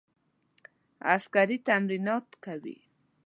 [1.15, 2.77] عسکري تمرینات کوي.